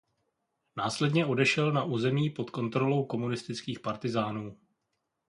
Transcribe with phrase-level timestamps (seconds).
[0.77, 4.57] Následně odešel na území pod kontrolou komunistických partyzánů.